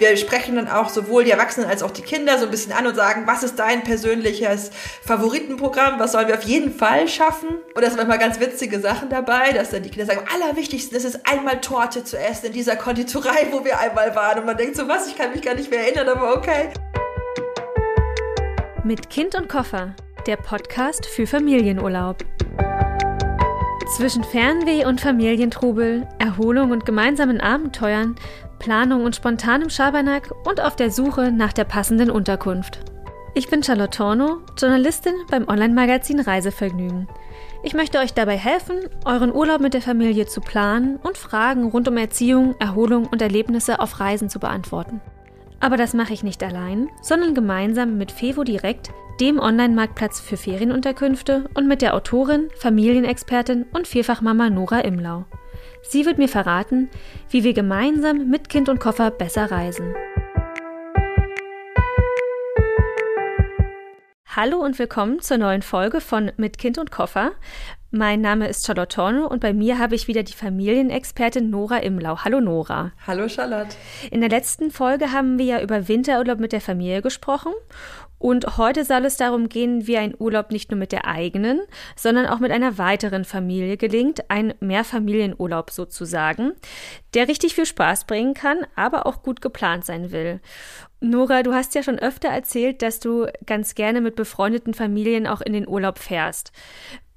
[0.00, 2.86] Wir sprechen dann auch sowohl die Erwachsenen als auch die Kinder so ein bisschen an
[2.86, 4.70] und sagen, was ist dein persönliches
[5.04, 6.00] Favoritenprogramm?
[6.00, 7.48] Was sollen wir auf jeden Fall schaffen?
[7.74, 10.96] Und da sind manchmal ganz witzige Sachen dabei, dass dann die Kinder sagen, am allerwichtigsten
[10.96, 14.38] ist es einmal Torte zu essen in dieser Konditorei, wo wir einmal waren.
[14.38, 16.70] Und man denkt so, was, ich kann mich gar nicht mehr erinnern, aber okay.
[18.82, 19.94] Mit Kind und Koffer,
[20.26, 22.24] der Podcast für Familienurlaub.
[23.98, 28.16] Zwischen Fernweh und Familientrubel, Erholung und gemeinsamen Abenteuern,
[28.60, 32.78] Planung und spontanem Schabernack und auf der Suche nach der passenden Unterkunft.
[33.34, 37.08] Ich bin Charlotte Torno, Journalistin beim Online-Magazin Reisevergnügen.
[37.62, 41.88] Ich möchte euch dabei helfen, euren Urlaub mit der Familie zu planen und Fragen rund
[41.88, 45.00] um Erziehung, Erholung und Erlebnisse auf Reisen zu beantworten.
[45.60, 48.90] Aber das mache ich nicht allein, sondern gemeinsam mit Fevo Direkt,
[49.20, 55.24] dem Online-Marktplatz für Ferienunterkünfte und mit der Autorin, Familienexpertin und Vierfachmama Nora Imlau.
[55.82, 56.88] Sie wird mir verraten,
[57.30, 59.94] wie wir gemeinsam mit Kind und Koffer besser reisen.
[64.36, 67.32] Hallo und willkommen zur neuen Folge von Mit Kind und Koffer.
[67.90, 72.18] Mein Name ist Charlotte Torno und bei mir habe ich wieder die Familienexpertin Nora Imlau.
[72.18, 72.92] Hallo Nora.
[73.06, 73.74] Hallo Charlotte.
[74.12, 77.52] In der letzten Folge haben wir ja über Winterurlaub mit der Familie gesprochen
[78.20, 81.62] und heute soll es darum gehen, wie ein Urlaub nicht nur mit der eigenen,
[81.96, 86.52] sondern auch mit einer weiteren Familie gelingt, ein Mehrfamilienurlaub sozusagen,
[87.14, 90.40] der richtig viel Spaß bringen kann, aber auch gut geplant sein will.
[91.00, 95.40] Nora, du hast ja schon öfter erzählt, dass du ganz gerne mit befreundeten Familien auch
[95.40, 96.52] in den Urlaub fährst.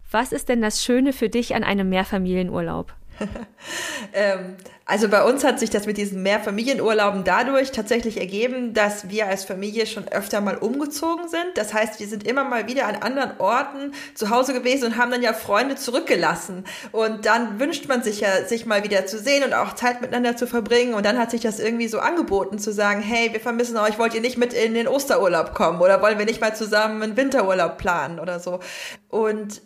[0.10, 2.94] Was ist denn das Schöne für dich an einem Mehrfamilienurlaub?
[4.14, 9.28] ähm, also bei uns hat sich das mit diesen Mehrfamilienurlauben dadurch tatsächlich ergeben, dass wir
[9.28, 11.46] als Familie schon öfter mal umgezogen sind.
[11.56, 15.10] Das heißt, wir sind immer mal wieder an anderen Orten zu Hause gewesen und haben
[15.10, 16.66] dann ja Freunde zurückgelassen.
[16.92, 20.36] Und dann wünscht man sich ja, sich mal wieder zu sehen und auch Zeit miteinander
[20.36, 20.96] zu verbringen.
[20.96, 24.14] Und dann hat sich das irgendwie so angeboten zu sagen, hey, wir vermissen euch, wollt
[24.14, 27.78] ihr nicht mit in den Osterurlaub kommen oder wollen wir nicht mal zusammen einen Winterurlaub
[27.78, 28.60] planen oder so.
[29.08, 29.62] Und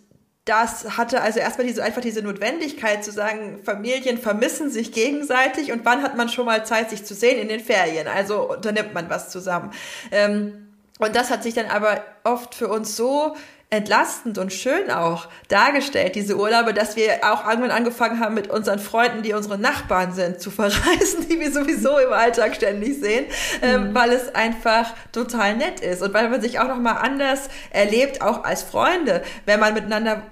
[0.47, 5.83] das hatte also erstmal diese, einfach diese Notwendigkeit zu sagen, Familien vermissen sich gegenseitig und
[5.85, 8.07] wann hat man schon mal Zeit, sich zu sehen in den Ferien?
[8.07, 9.71] Also unternimmt man was zusammen.
[10.11, 10.67] Ähm,
[10.99, 13.35] und das hat sich dann aber oft für uns so
[13.69, 18.79] entlastend und schön auch dargestellt, diese Urlaube, dass wir auch irgendwann angefangen haben, mit unseren
[18.79, 23.25] Freunden, die unsere Nachbarn sind, zu verreisen, die wir sowieso im Alltag ständig sehen,
[23.61, 23.95] ähm, mhm.
[23.95, 28.45] weil es einfach total nett ist und weil man sich auch nochmal anders erlebt, auch
[28.45, 30.23] als Freunde, wenn man miteinander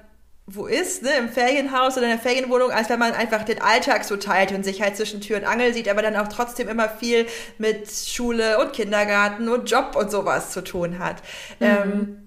[0.48, 4.04] wo ist, ne, im Ferienhaus oder in der Ferienwohnung, als wenn man einfach den Alltag
[4.04, 6.88] so teilt und sich halt zwischen Tür und Angel sieht, aber dann auch trotzdem immer
[6.88, 7.26] viel
[7.58, 11.24] mit Schule und Kindergarten und Job und sowas zu tun hat.
[11.60, 11.66] Mhm.
[11.66, 12.25] Ähm,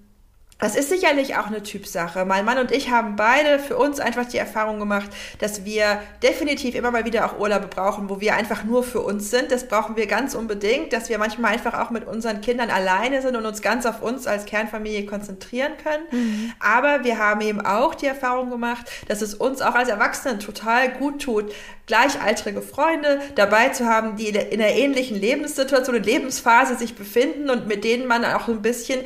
[0.58, 2.24] das ist sicherlich auch eine Typsache.
[2.24, 5.08] Mein Mann und ich haben beide für uns einfach die Erfahrung gemacht,
[5.38, 9.30] dass wir definitiv immer mal wieder auch Urlaube brauchen, wo wir einfach nur für uns
[9.30, 9.52] sind.
[9.52, 13.36] Das brauchen wir ganz unbedingt, dass wir manchmal einfach auch mit unseren Kindern alleine sind
[13.36, 16.04] und uns ganz auf uns als Kernfamilie konzentrieren können.
[16.10, 16.52] Mhm.
[16.58, 20.90] Aber wir haben eben auch die Erfahrung gemacht, dass es uns auch als Erwachsenen total
[20.90, 21.52] gut tut,
[21.86, 27.66] gleichaltrige Freunde dabei zu haben, die in einer ähnlichen Lebenssituation und Lebensphase sich befinden und
[27.66, 29.00] mit denen man auch ein bisschen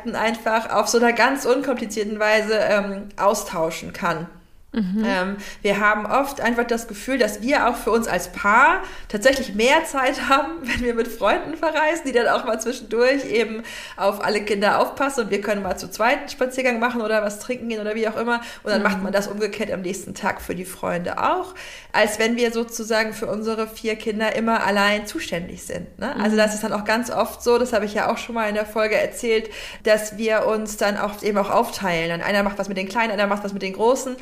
[0.00, 4.26] Verantwortlichkeiten einfach auf so einer ganz unkomplizierten Weise ähm, austauschen kann.
[4.72, 5.02] Mhm.
[5.04, 9.54] Ähm, wir haben oft einfach das Gefühl, dass wir auch für uns als Paar tatsächlich
[9.54, 13.62] mehr Zeit haben, wenn wir mit Freunden verreisen, die dann auch mal zwischendurch eben
[13.96, 17.68] auf alle Kinder aufpassen und wir können mal zu zweiten Spaziergang machen oder was trinken
[17.68, 18.40] gehen oder wie auch immer.
[18.62, 18.88] Und dann mhm.
[18.88, 21.54] macht man das umgekehrt am nächsten Tag für die Freunde auch,
[21.92, 25.98] als wenn wir sozusagen für unsere vier Kinder immer allein zuständig sind.
[25.98, 26.14] Ne?
[26.16, 26.38] Also mhm.
[26.38, 28.54] das ist dann auch ganz oft so, das habe ich ja auch schon mal in
[28.54, 29.50] der Folge erzählt,
[29.82, 32.10] dass wir uns dann oft eben auch aufteilen.
[32.10, 34.16] Dann einer macht was mit den Kleinen, einer macht was mit den Großen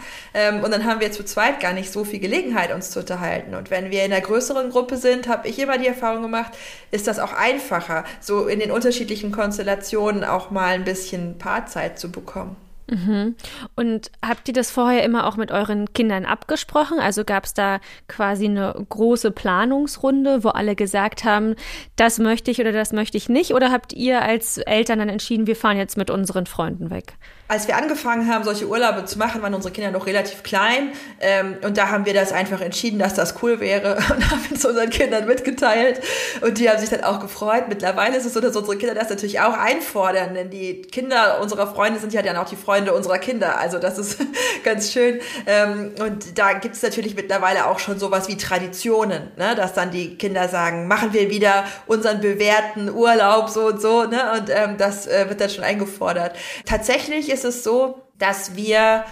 [0.62, 3.54] und dann haben wir zu zweit gar nicht so viel Gelegenheit, uns zu unterhalten.
[3.54, 6.53] Und wenn wir in einer größeren Gruppe sind, habe ich immer die Erfahrung gemacht,
[6.91, 12.10] ist das auch einfacher, so in den unterschiedlichen Konstellationen auch mal ein bisschen Paarzeit zu
[12.10, 12.56] bekommen.
[12.91, 13.37] Mhm.
[13.76, 16.99] Und habt ihr das vorher immer auch mit euren Kindern abgesprochen?
[16.99, 21.55] Also gab es da quasi eine große Planungsrunde, wo alle gesagt haben,
[21.96, 23.52] das möchte ich oder das möchte ich nicht?
[23.52, 27.14] Oder habt ihr als Eltern dann entschieden, wir fahren jetzt mit unseren Freunden weg?
[27.49, 30.93] Als wir angefangen haben, solche Urlaube zu machen, waren unsere Kinder noch relativ klein.
[31.19, 34.67] Ähm, und da haben wir das einfach entschieden, dass das cool wäre und haben es
[34.67, 36.03] unseren Kindern mitgeteilt.
[36.43, 37.65] Und die haben sich dann auch gefreut.
[37.69, 41.73] Mittlerweile ist es so, dass unsere Kinder das natürlich auch einfordern, denn die Kinder unserer
[41.73, 43.59] Freunde sind ja dann auch die Freunde unserer Kinder.
[43.59, 44.19] Also das ist
[44.62, 45.19] ganz schön.
[45.47, 49.55] Ähm, und da gibt es natürlich mittlerweile auch schon sowas wie Traditionen, ne?
[49.55, 54.05] dass dann die Kinder sagen, machen wir wieder unseren bewährten Urlaub so und so.
[54.05, 54.21] Ne?
[54.39, 56.37] Und ähm, das äh, wird dann schon eingefordert.
[56.67, 59.05] Tatsächlich ist ist es so, dass wir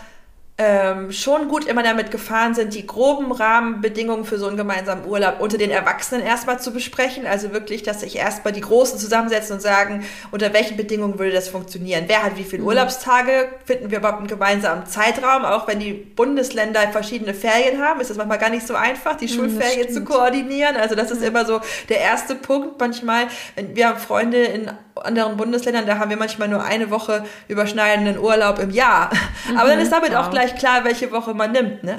[0.59, 5.41] ähm, schon gut immer damit gefahren sind, die groben Rahmenbedingungen für so einen gemeinsamen Urlaub
[5.41, 7.27] unter den Erwachsenen erstmal zu besprechen.
[7.27, 11.49] Also wirklich, dass sich erstmal die Großen zusammensetzen und sagen, unter welchen Bedingungen würde das
[11.49, 12.05] funktionieren?
[12.07, 12.69] Wer hat wie viele mhm.
[12.69, 13.51] Urlaubstage?
[13.67, 15.45] Finden wir überhaupt einen gemeinsamen Zeitraum?
[15.45, 19.27] Auch wenn die Bundesländer verschiedene Ferien haben, ist das manchmal gar nicht so einfach, die
[19.27, 20.77] mhm, Schulferien zu koordinieren.
[20.77, 21.61] Also das ist immer so
[21.91, 23.27] der erste Punkt manchmal.
[23.75, 24.71] Wir haben Freunde in
[25.05, 29.11] anderen Bundesländern, da haben wir manchmal nur eine Woche überschneidenden Urlaub im Jahr.
[29.49, 31.83] Mhm, Aber dann ist damit auch gleich klar, welche Woche man nimmt.
[31.83, 31.97] Ne?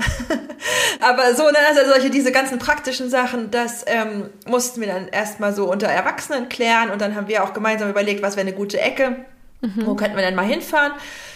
[1.01, 5.53] Aber so, ne, also solche, diese ganzen praktischen Sachen, das ähm, mussten wir dann erstmal
[5.53, 8.79] so unter Erwachsenen klären und dann haben wir auch gemeinsam überlegt, was wäre eine gute
[8.79, 9.17] Ecke.
[9.61, 9.85] Mhm.
[9.87, 10.93] Wo könnten wir denn mal hinfahren?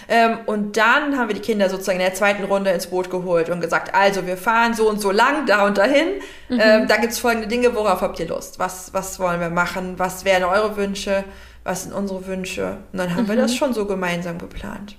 [0.07, 3.49] Ähm, und dann haben wir die Kinder sozusagen in der zweiten Runde ins Boot geholt
[3.49, 6.19] und gesagt, also wir fahren so und so lang, da und dahin.
[6.49, 6.59] Mhm.
[6.61, 8.59] Ähm, da gibt es folgende Dinge, worauf habt ihr Lust?
[8.59, 9.95] Was, was wollen wir machen?
[9.97, 11.23] Was wären eure Wünsche?
[11.63, 12.77] was sind unsere Wünsche.
[12.91, 13.29] Und dann haben mhm.
[13.29, 14.95] wir das schon so gemeinsam geplant.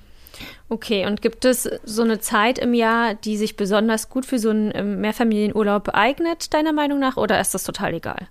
[0.73, 4.49] Okay, und gibt es so eine Zeit im Jahr, die sich besonders gut für so
[4.49, 8.29] einen ähm, Mehrfamilienurlaub eignet, deiner Meinung nach, oder ist das total egal?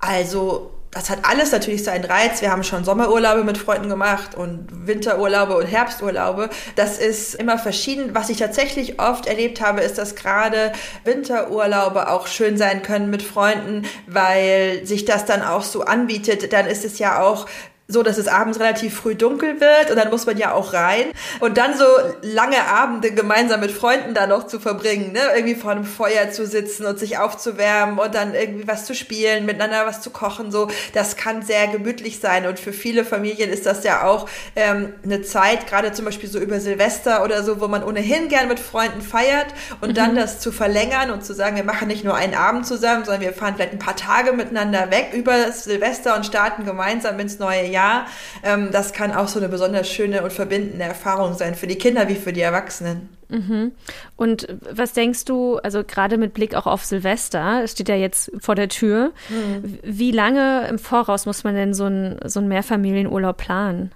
[0.00, 2.40] Also das hat alles natürlich seinen Reiz.
[2.40, 6.50] Wir haben schon Sommerurlaube mit Freunden gemacht und Winterurlaube und Herbsturlaube.
[6.74, 8.12] Das ist immer verschieden.
[8.12, 10.72] Was ich tatsächlich oft erlebt habe, ist, dass gerade
[11.04, 16.52] Winterurlaube auch schön sein können mit Freunden, weil sich das dann auch so anbietet.
[16.52, 17.46] Dann ist es ja auch
[17.88, 21.06] so, dass es abends relativ früh dunkel wird und dann muss man ja auch rein
[21.38, 21.84] und dann so
[22.22, 25.20] lange Abende gemeinsam mit Freunden da noch zu verbringen, ne?
[25.34, 29.46] irgendwie vor einem Feuer zu sitzen und sich aufzuwärmen und dann irgendwie was zu spielen,
[29.46, 33.66] miteinander was zu kochen, so, das kann sehr gemütlich sein und für viele Familien ist
[33.66, 37.68] das ja auch ähm, eine Zeit, gerade zum Beispiel so über Silvester oder so, wo
[37.68, 39.46] man ohnehin gern mit Freunden feiert
[39.80, 39.94] und mhm.
[39.94, 43.22] dann das zu verlängern und zu sagen, wir machen nicht nur einen Abend zusammen, sondern
[43.22, 47.64] wir fahren vielleicht ein paar Tage miteinander weg über Silvester und starten gemeinsam ins neue
[47.66, 48.06] Jahr Jahr.
[48.42, 52.08] Ähm, das kann auch so eine besonders schöne und verbindende Erfahrung sein für die Kinder
[52.08, 53.10] wie für die Erwachsenen.
[53.28, 53.72] Mhm.
[54.16, 58.54] Und was denkst du, also gerade mit Blick auch auf Silvester, steht ja jetzt vor
[58.54, 59.78] der Tür, mhm.
[59.82, 63.92] wie lange im Voraus muss man denn so einen so Mehrfamilienurlaub planen?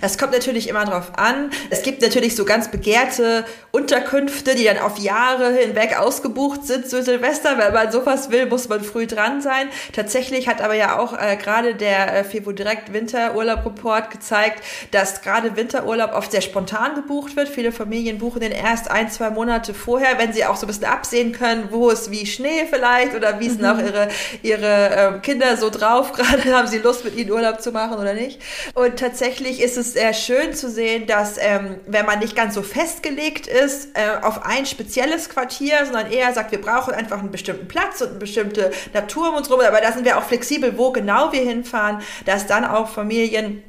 [0.00, 1.50] Das kommt natürlich immer drauf an.
[1.70, 7.02] Es gibt natürlich so ganz begehrte Unterkünfte, die dann auf Jahre hinweg ausgebucht sind zu
[7.02, 7.58] Silvester.
[7.58, 9.68] Wenn man sowas will, muss man früh dran sein.
[9.92, 15.22] Tatsächlich hat aber ja auch äh, gerade der äh, Fevo Direkt Winterurlaub Report gezeigt, dass
[15.22, 17.48] gerade Winterurlaub oft sehr spontan gebucht wird.
[17.48, 20.84] Viele Familien buchen den erst ein, zwei Monate vorher, wenn sie auch so ein bisschen
[20.86, 23.64] absehen können, wo es wie Schnee vielleicht oder wie es mhm.
[23.64, 24.08] auch ihre,
[24.42, 28.14] ihre äh, Kinder so drauf gerade haben, sie Lust mit ihnen Urlaub zu machen oder
[28.14, 28.40] nicht.
[28.74, 32.62] Und tatsächlich ist es sehr schön zu sehen, dass ähm, wenn man nicht ganz so
[32.62, 37.66] festgelegt ist äh, auf ein spezielles Quartier, sondern eher sagt, wir brauchen einfach einen bestimmten
[37.66, 40.92] Platz und eine bestimmte Natur um uns rum, aber da sind wir auch flexibel, wo
[40.92, 43.62] genau wir hinfahren, dass dann auch Familien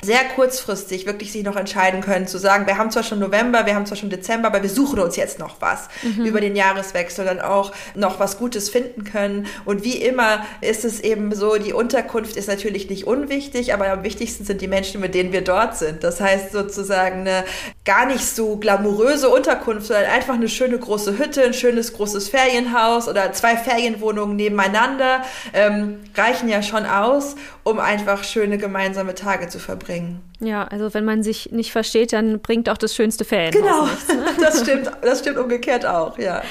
[0.00, 3.74] sehr kurzfristig wirklich sich noch entscheiden können, zu sagen, wir haben zwar schon November, wir
[3.74, 6.24] haben zwar schon Dezember, aber wir suchen uns jetzt noch was mhm.
[6.24, 9.46] über den Jahreswechsel, dann auch noch was Gutes finden können.
[9.64, 14.04] Und wie immer ist es eben so, die Unterkunft ist natürlich nicht unwichtig, aber am
[14.04, 16.04] wichtigsten sind die Menschen, mit denen wir dort sind.
[16.04, 17.44] Das heißt sozusagen eine
[17.84, 23.08] gar nicht so glamouröse Unterkunft, sondern einfach eine schöne große Hütte, ein schönes großes Ferienhaus
[23.08, 25.22] oder zwei Ferienwohnungen nebeneinander
[25.52, 27.34] ähm, reichen ja schon aus,
[27.64, 30.22] um einfach schöne gemeinsame Tage zu verbringen bringen.
[30.38, 33.50] Ja, also wenn man sich nicht versteht, dann bringt auch das schönste Fan.
[33.50, 34.24] Genau, nichts, ne?
[34.40, 36.42] das stimmt, das stimmt umgekehrt auch, ja.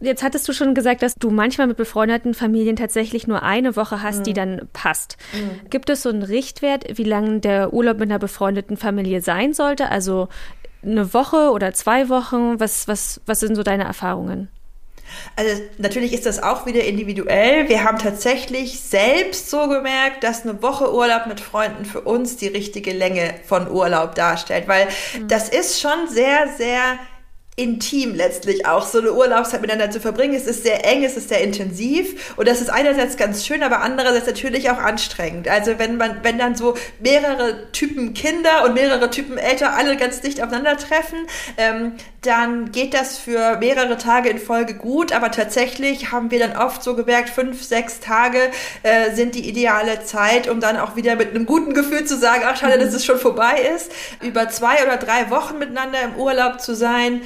[0.00, 4.02] Jetzt hattest du schon gesagt, dass du manchmal mit befreundeten Familien tatsächlich nur eine Woche
[4.02, 4.24] hast, mhm.
[4.24, 5.16] die dann passt.
[5.32, 5.68] Mhm.
[5.70, 9.90] Gibt es so einen Richtwert, wie lange der Urlaub mit einer befreundeten Familie sein sollte?
[9.90, 10.28] Also
[10.82, 12.58] eine Woche oder zwei Wochen?
[12.58, 14.48] Was, was, was sind so deine Erfahrungen?
[15.36, 17.68] Also natürlich ist das auch wieder individuell.
[17.68, 22.48] Wir haben tatsächlich selbst so gemerkt, dass eine Woche Urlaub mit Freunden für uns die
[22.48, 25.28] richtige Länge von Urlaub darstellt, weil mhm.
[25.28, 26.98] das ist schon sehr, sehr
[27.56, 30.34] intim letztlich auch, so eine Urlaubszeit miteinander zu verbringen.
[30.34, 33.80] Es ist sehr eng, es ist sehr intensiv und das ist einerseits ganz schön, aber
[33.80, 35.48] andererseits natürlich auch anstrengend.
[35.48, 40.20] Also wenn man, wenn dann so mehrere Typen Kinder und mehrere Typen Eltern alle ganz
[40.20, 41.18] dicht aufeinandertreffen,
[41.56, 41.94] ähm,
[42.26, 46.82] dann geht das für mehrere Tage in Folge gut, aber tatsächlich haben wir dann oft
[46.82, 48.38] so gemerkt, fünf, sechs Tage
[48.82, 52.42] äh, sind die ideale Zeit, um dann auch wieder mit einem guten Gefühl zu sagen,
[52.46, 53.92] ach schade, dass es schon vorbei ist,
[54.22, 57.22] über zwei oder drei Wochen miteinander im Urlaub zu sein,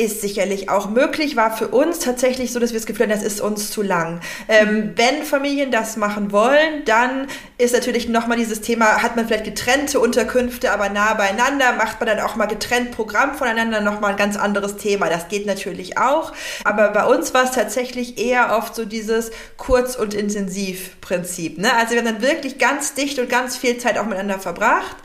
[0.00, 3.22] ist sicherlich auch möglich, war für uns tatsächlich so, dass wir das Gefühl haben, das
[3.22, 4.20] ist uns zu lang.
[4.48, 7.28] Ähm, wenn Familien das machen wollen, dann
[7.58, 12.08] ist natürlich nochmal dieses Thema, hat man vielleicht getrennte Unterkünfte, aber nah beieinander, macht man
[12.08, 15.10] dann auch mal getrennt Programm voneinander, nochmal ein ganz anderes Thema.
[15.10, 16.32] Das geht natürlich auch.
[16.64, 21.58] Aber bei uns war es tatsächlich eher oft so dieses Kurz- und Intensiv-Prinzip.
[21.58, 21.74] Ne?
[21.74, 24.96] Also wir haben dann wirklich ganz dicht und ganz viel Zeit auch miteinander verbracht,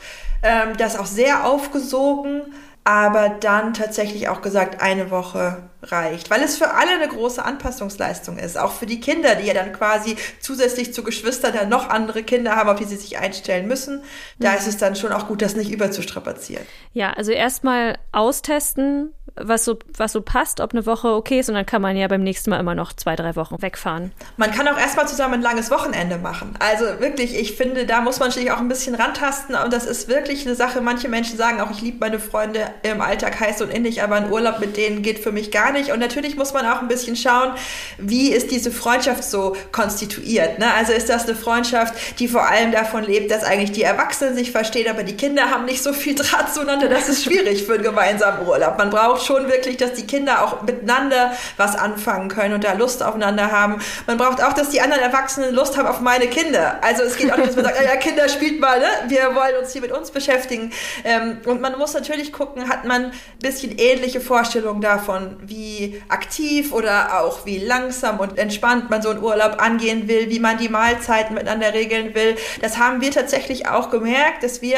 [0.42, 2.44] ähm, das auch sehr aufgesogen
[2.86, 8.38] aber dann tatsächlich auch gesagt, eine Woche reicht, weil es für alle eine große Anpassungsleistung
[8.38, 12.24] ist, auch für die Kinder, die ja dann quasi zusätzlich zu Geschwistern dann noch andere
[12.24, 14.04] Kinder haben, auf die sie sich einstellen müssen.
[14.40, 14.58] Da mhm.
[14.58, 16.66] ist es dann schon auch gut, das nicht überzustrapazieren.
[16.94, 21.56] Ja, also erstmal austesten, was so, was so passt, ob eine Woche okay ist und
[21.56, 24.12] dann kann man ja beim nächsten Mal immer noch zwei, drei Wochen wegfahren.
[24.38, 26.56] Man kann auch erstmal zusammen ein langes Wochenende machen.
[26.60, 30.08] Also wirklich, ich finde, da muss man sich auch ein bisschen rantasten und das ist
[30.08, 30.80] wirklich eine Sache.
[30.80, 34.32] Manche Menschen sagen auch, ich liebe meine Freunde im Alltag heiß und innig, aber ein
[34.32, 35.75] Urlaub mit denen geht für mich gar nicht.
[35.92, 37.54] Und natürlich muss man auch ein bisschen schauen,
[37.98, 40.60] wie ist diese Freundschaft so konstituiert.
[40.60, 40.74] Ne?
[40.74, 44.52] Also ist das eine Freundschaft, die vor allem davon lebt, dass eigentlich die Erwachsenen sich
[44.52, 46.88] verstehen, aber die Kinder haben nicht so viel Draht zueinander.
[46.88, 48.78] Das ist schwierig für einen gemeinsamen Urlaub.
[48.78, 53.04] Man braucht schon wirklich, dass die Kinder auch miteinander was anfangen können und da Lust
[53.04, 53.82] aufeinander haben.
[54.08, 56.80] Man braucht auch, dass die anderen Erwachsenen Lust haben auf meine Kinder.
[56.82, 58.88] Also es geht auch nicht, dass man sagt, ja, Kinder spielt mal, ne?
[59.08, 60.72] wir wollen uns hier mit uns beschäftigen.
[61.04, 65.65] Ähm, und man muss natürlich gucken, hat man ein bisschen ähnliche Vorstellungen davon, wie
[66.10, 70.58] aktiv oder auch wie langsam und entspannt man so einen Urlaub angehen will, wie man
[70.58, 72.36] die Mahlzeiten miteinander regeln will.
[72.62, 74.78] Das haben wir tatsächlich auch gemerkt, dass wir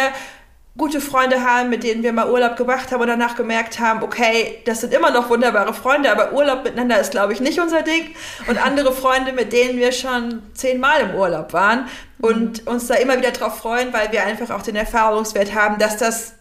[0.77, 4.61] gute Freunde haben, mit denen wir mal Urlaub gemacht haben und danach gemerkt haben, okay,
[4.65, 8.13] das sind immer noch wunderbare Freunde, aber Urlaub miteinander ist, glaube ich, nicht unser Ding.
[8.47, 11.87] Und andere Freunde, mit denen wir schon zehnmal im Urlaub waren
[12.19, 15.97] und uns da immer wieder drauf freuen, weil wir einfach auch den Erfahrungswert haben, dass
[15.97, 16.35] das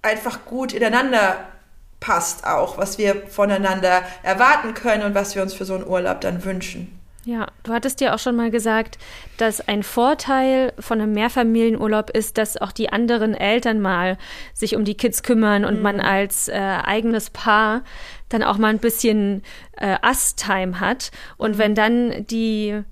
[0.00, 1.36] einfach gut ineinander
[2.02, 6.20] passt auch, was wir voneinander erwarten können und was wir uns für so einen Urlaub
[6.20, 6.98] dann wünschen.
[7.24, 8.98] Ja, du hattest ja auch schon mal gesagt,
[9.36, 14.18] dass ein Vorteil von einem Mehrfamilienurlaub ist, dass auch die anderen Eltern mal
[14.54, 15.82] sich um die Kids kümmern und mhm.
[15.82, 17.84] man als äh, eigenes Paar
[18.28, 19.44] dann auch mal ein bisschen
[19.76, 21.12] äh, Us-Time hat.
[21.36, 21.58] Und mhm.
[21.58, 22.82] wenn dann die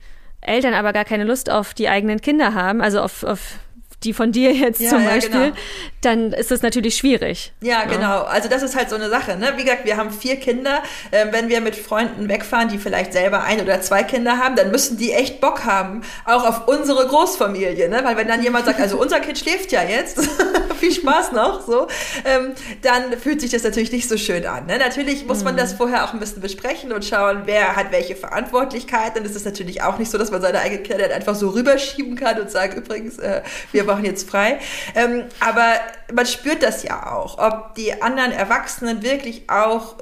[0.40, 3.58] Eltern aber gar keine Lust auf die eigenen Kinder haben, also auf, auf
[4.02, 5.56] die von dir jetzt ja, zum ja, Beispiel, genau.
[6.00, 7.52] dann ist das natürlich schwierig.
[7.60, 7.92] Ja, ne?
[7.92, 8.22] genau.
[8.22, 9.36] Also das ist halt so eine Sache.
[9.36, 9.52] Ne?
[9.56, 10.82] Wie gesagt, wir haben vier Kinder.
[11.12, 14.70] Ähm, wenn wir mit Freunden wegfahren, die vielleicht selber ein oder zwei Kinder haben, dann
[14.70, 17.90] müssen die echt Bock haben, auch auf unsere Großfamilie.
[17.90, 18.00] Ne?
[18.02, 20.18] Weil wenn dann jemand sagt, also unser Kind schläft ja jetzt,
[20.80, 21.86] viel Spaß noch, so,
[22.24, 24.64] ähm, dann fühlt sich das natürlich nicht so schön an.
[24.64, 24.78] Ne?
[24.78, 25.58] Natürlich muss man mhm.
[25.58, 29.14] das vorher auch ein bisschen besprechen und schauen, wer hat welche Verantwortlichkeit.
[29.14, 32.16] Dann ist es natürlich auch nicht so, dass man seine eigenen Kinder einfach so rüberschieben
[32.16, 33.42] kann und sagt, übrigens, äh,
[33.72, 34.58] wir machen jetzt frei.
[34.94, 35.74] Ähm, aber
[36.12, 39.96] man spürt das ja auch, ob die anderen Erwachsenen wirklich auch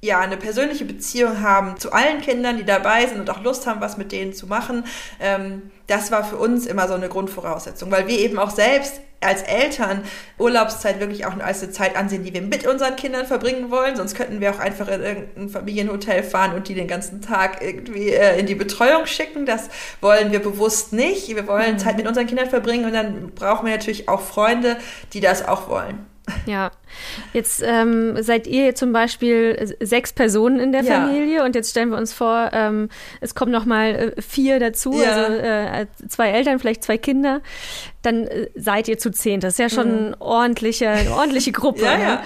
[0.00, 3.80] ja, eine persönliche Beziehung haben zu allen Kindern, die dabei sind und auch Lust haben,
[3.80, 4.84] was mit denen zu machen.
[5.18, 9.42] Ähm, das war für uns immer so eine Grundvoraussetzung, weil wir eben auch selbst als
[9.42, 10.02] Eltern
[10.38, 13.96] Urlaubszeit wirklich auch als eine Zeit ansehen, die wir mit unseren Kindern verbringen wollen.
[13.96, 18.10] Sonst könnten wir auch einfach in irgendein Familienhotel fahren und die den ganzen Tag irgendwie
[18.10, 19.44] äh, in die Betreuung schicken.
[19.44, 19.68] Das
[20.00, 21.28] wollen wir bewusst nicht.
[21.28, 21.78] Wir wollen mhm.
[21.78, 24.76] Zeit mit unseren Kindern verbringen und dann brauchen wir natürlich auch Freunde,
[25.12, 26.06] die das auch wollen.
[26.46, 26.70] Ja,
[27.32, 31.00] jetzt ähm, seid ihr zum Beispiel sechs Personen in der ja.
[31.00, 32.88] Familie und jetzt stellen wir uns vor, ähm,
[33.20, 35.10] es kommen noch mal äh, vier dazu, ja.
[35.10, 37.40] also äh, zwei Eltern, vielleicht zwei Kinder
[38.08, 39.40] dann äh, seid ihr zu zehn.
[39.40, 40.14] Das ist ja schon mhm.
[40.18, 41.82] ordentliche, eine ordentliche Gruppe.
[41.84, 42.02] ja, ne?
[42.02, 42.22] ja.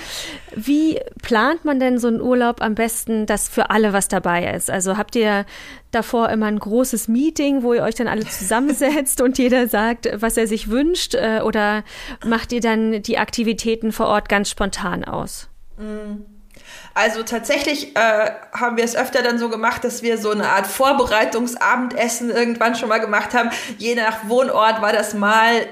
[0.54, 4.70] Wie plant man denn so einen Urlaub am besten, dass für alle was dabei ist?
[4.70, 5.46] Also habt ihr
[5.90, 10.36] davor immer ein großes Meeting, wo ihr euch dann alle zusammensetzt und jeder sagt, was
[10.36, 11.14] er sich wünscht?
[11.14, 11.84] Äh, oder
[12.24, 15.48] macht ihr dann die Aktivitäten vor Ort ganz spontan aus?
[15.78, 16.24] Mhm.
[16.94, 20.66] Also tatsächlich äh, haben wir es öfter dann so gemacht, dass wir so eine Art
[20.66, 23.50] Vorbereitungsabendessen irgendwann schon mal gemacht haben.
[23.78, 25.66] Je nach Wohnort war das mal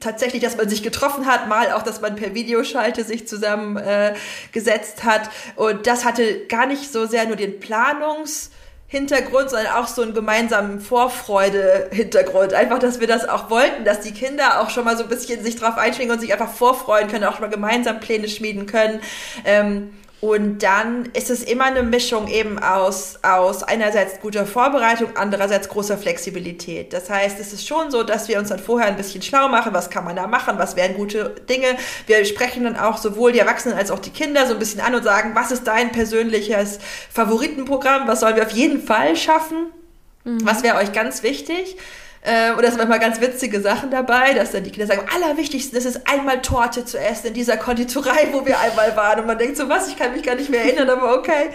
[0.00, 5.06] tatsächlich, dass man sich getroffen hat, mal auch, dass man per Videoschalte sich zusammengesetzt äh,
[5.06, 5.30] hat.
[5.56, 8.50] Und das hatte gar nicht so sehr nur den Planungs-
[8.90, 12.54] Hintergrund, sondern auch so einen gemeinsamen Vorfreude-Hintergrund.
[12.54, 15.44] Einfach, dass wir das auch wollten, dass die Kinder auch schon mal so ein bisschen
[15.44, 19.00] sich drauf einschwingen und sich einfach vorfreuen können, auch schon mal gemeinsam Pläne schmieden können.
[19.44, 25.68] Ähm, und dann ist es immer eine Mischung eben aus, aus einerseits guter Vorbereitung, andererseits
[25.68, 26.92] großer Flexibilität.
[26.92, 29.72] Das heißt, es ist schon so, dass wir uns dann vorher ein bisschen schlau machen,
[29.72, 31.68] was kann man da machen, was wären gute Dinge.
[32.08, 34.96] Wir sprechen dann auch sowohl die Erwachsenen als auch die Kinder so ein bisschen an
[34.96, 36.80] und sagen, was ist dein persönliches
[37.12, 39.66] Favoritenprogramm, was sollen wir auf jeden Fall schaffen,
[40.24, 40.44] mhm.
[40.44, 41.76] was wäre euch ganz wichtig.
[42.22, 45.22] Äh, und da sind manchmal ganz witzige Sachen dabei, dass dann die Kinder sagen, am
[45.22, 49.20] allerwichtigsten ist es einmal Torte zu essen in dieser Konditorei, wo wir einmal waren.
[49.20, 51.50] Und man denkt so, was, ich kann mich gar nicht mehr erinnern, aber okay.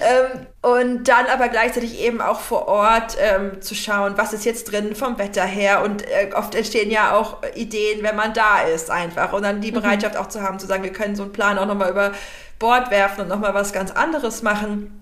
[0.00, 4.72] Ähm, und dann aber gleichzeitig eben auch vor Ort ähm, zu schauen, was ist jetzt
[4.72, 5.82] drin vom Wetter her.
[5.82, 9.32] Und äh, oft entstehen ja auch Ideen, wenn man da ist einfach.
[9.32, 9.76] Und dann die mhm.
[9.76, 12.12] Bereitschaft auch zu haben, zu sagen, wir können so einen Plan auch nochmal über
[12.58, 14.98] Bord werfen und nochmal was ganz anderes machen.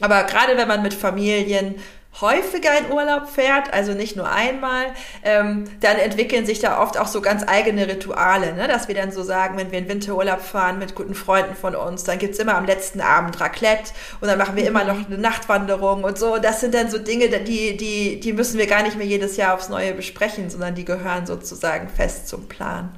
[0.00, 1.76] Aber gerade wenn man mit Familien
[2.20, 4.86] häufiger in Urlaub fährt, also nicht nur einmal,
[5.22, 8.68] ähm, dann entwickeln sich da oft auch so ganz eigene Rituale, ne?
[8.68, 12.04] dass wir dann so sagen, wenn wir in Winterurlaub fahren mit guten Freunden von uns,
[12.04, 16.04] dann gibt's immer am letzten Abend Raclette und dann machen wir immer noch eine Nachtwanderung
[16.04, 16.38] und so.
[16.38, 19.54] Das sind dann so Dinge, die, die, die müssen wir gar nicht mehr jedes Jahr
[19.54, 22.90] aufs Neue besprechen, sondern die gehören sozusagen fest zum Plan.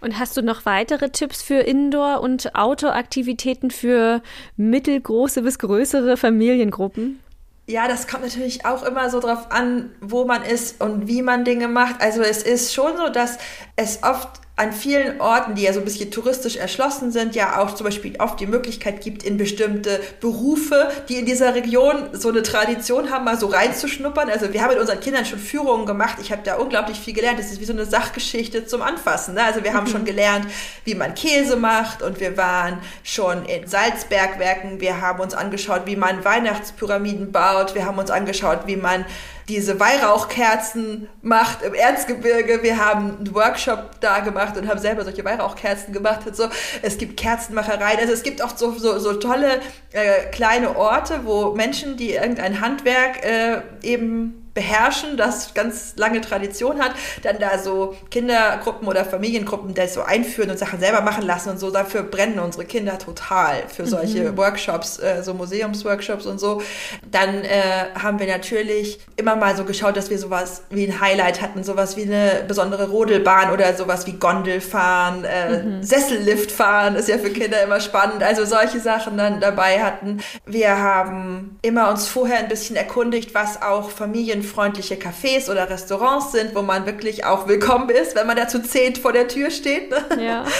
[0.00, 4.22] Und hast du noch weitere Tipps für Indoor- und Outdoor-Aktivitäten für
[4.56, 7.20] mittelgroße bis größere Familiengruppen?
[7.68, 11.44] Ja, das kommt natürlich auch immer so drauf an, wo man ist und wie man
[11.44, 12.00] Dinge macht.
[12.00, 13.38] Also es ist schon so, dass
[13.74, 17.74] es oft an vielen Orten, die ja so ein bisschen touristisch erschlossen sind, ja auch
[17.74, 22.42] zum Beispiel oft die Möglichkeit gibt, in bestimmte Berufe, die in dieser Region so eine
[22.42, 24.30] Tradition haben, mal so reinzuschnuppern.
[24.30, 26.16] Also wir haben mit unseren Kindern schon Führungen gemacht.
[26.22, 27.38] Ich habe da unglaublich viel gelernt.
[27.38, 29.34] Das ist wie so eine Sachgeschichte zum Anfassen.
[29.34, 29.44] Ne?
[29.44, 29.92] Also wir haben mhm.
[29.92, 30.46] schon gelernt,
[30.84, 34.80] wie man Käse macht und wir waren schon in Salzbergwerken.
[34.80, 37.74] Wir haben uns angeschaut, wie man Weihnachtspyramiden baut.
[37.74, 39.04] Wir haben uns angeschaut, wie man
[39.48, 42.62] diese Weihrauchkerzen macht im Erzgebirge.
[42.62, 46.48] Wir haben einen Workshop da gemacht und haben selber solche Weihrauchkerzen gemacht und so.
[46.82, 48.00] Es gibt Kerzenmachereien.
[48.00, 49.60] Also es gibt auch so, so, so tolle
[49.92, 56.80] äh, kleine Orte, wo Menschen, die irgendein Handwerk äh, eben beherrschen, das ganz lange Tradition
[56.80, 61.50] hat, dann da so Kindergruppen oder Familiengruppen das so einführen und Sachen selber machen lassen
[61.50, 61.70] und so.
[61.70, 64.36] Dafür brennen unsere Kinder total für solche mhm.
[64.38, 66.62] Workshops, äh, so Museumsworkshops und so.
[67.10, 71.42] Dann äh, haben wir natürlich immer mal so geschaut, dass wir sowas wie ein Highlight
[71.42, 75.82] hatten, sowas wie eine besondere Rodelbahn oder sowas wie Gondelfahren, äh, mhm.
[75.82, 78.22] Sessellift fahren, ist ja für Kinder immer spannend.
[78.22, 80.20] Also solche Sachen dann dabei hatten.
[80.46, 86.32] Wir haben immer uns vorher ein bisschen erkundigt, was auch Familien freundliche Cafés oder Restaurants
[86.32, 89.50] sind, wo man wirklich auch willkommen ist, wenn man da zu zehn vor der Tür
[89.50, 89.90] steht.
[89.90, 90.24] Ne?
[90.24, 90.44] Ja.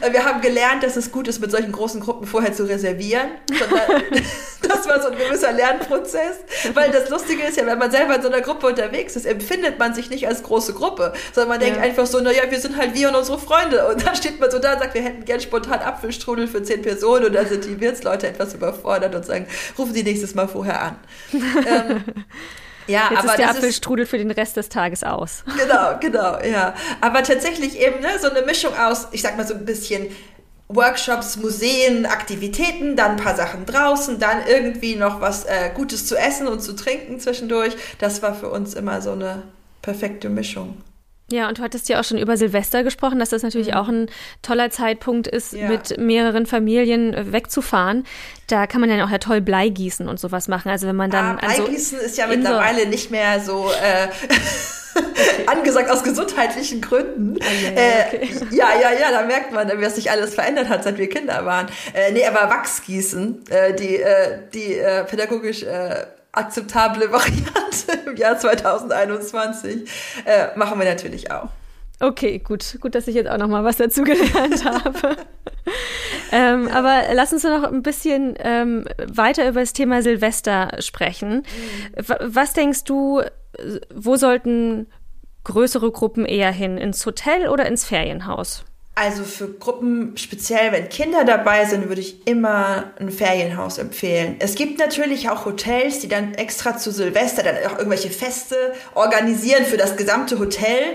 [0.00, 3.28] Äh, wir haben gelernt, dass es gut ist, mit solchen großen Gruppen vorher zu reservieren.
[4.62, 6.36] das war so ein gewisser Lernprozess.
[6.74, 9.78] Weil das Lustige ist ja, wenn man selber in so einer Gruppe unterwegs ist, empfindet
[9.78, 11.66] man sich nicht als große Gruppe, sondern man ja.
[11.66, 13.86] denkt einfach so, naja, wir sind halt wir und unsere Freunde.
[13.88, 16.82] Und da steht man so da und sagt, wir hätten gern spontan Apfelstrudel für zehn
[16.82, 19.46] Personen und da sind die Wirtsleute etwas überfordert und sagen,
[19.78, 20.98] rufen Sie nächstes Mal vorher an.
[21.32, 22.04] ähm,
[22.86, 25.44] ja, Jetzt aber ist der Apfelstrudel ist, für den Rest des Tages aus.
[25.56, 26.74] Genau, genau, ja.
[27.00, 30.08] Aber tatsächlich eben ne, so eine Mischung aus, ich sag mal so ein bisschen
[30.68, 36.16] Workshops, Museen, Aktivitäten, dann ein paar Sachen draußen, dann irgendwie noch was äh, Gutes zu
[36.16, 37.76] essen und zu trinken zwischendurch.
[37.98, 39.42] Das war für uns immer so eine
[39.82, 40.76] perfekte Mischung.
[41.30, 43.74] Ja, und du hattest ja auch schon über Silvester gesprochen, dass das natürlich mhm.
[43.74, 44.06] auch ein
[44.42, 45.68] toller Zeitpunkt ist, ja.
[45.68, 48.04] mit mehreren Familien äh, wegzufahren.
[48.46, 50.70] Da kann man dann auch ja toll Blei gießen und sowas machen.
[50.70, 51.36] Also wenn man dann.
[51.38, 53.68] Ah, Bleigießen also ist ja mittlerweile nicht mehr so.
[53.70, 54.08] Äh,
[55.46, 57.36] angesagt aus gesundheitlichen Gründen.
[57.40, 58.30] Ah, ja, okay.
[58.50, 61.44] äh, ja, ja, ja, da merkt man, wie sich alles verändert hat, seit wir Kinder
[61.44, 61.66] waren.
[61.92, 66.06] Äh, nee, aber Wachsgießen, äh, die, äh, die äh, pädagogisch äh,
[66.36, 69.90] akzeptable Variante im Jahr 2021
[70.24, 71.48] äh, machen wir natürlich auch.
[71.98, 72.76] Okay, gut.
[72.80, 75.16] Gut, dass ich jetzt auch noch mal was dazu gelernt habe.
[76.30, 81.36] ähm, aber lass uns noch ein bisschen ähm, weiter über das Thema Silvester sprechen.
[81.96, 82.04] Mhm.
[82.20, 83.22] Was denkst du,
[83.94, 84.88] wo sollten
[85.44, 86.76] größere Gruppen eher hin?
[86.76, 88.64] Ins Hotel oder ins Ferienhaus?
[88.98, 94.36] Also für Gruppen, speziell wenn Kinder dabei sind, würde ich immer ein Ferienhaus empfehlen.
[94.38, 98.56] Es gibt natürlich auch Hotels, die dann extra zu Silvester dann auch irgendwelche Feste
[98.94, 100.94] organisieren für das gesamte Hotel.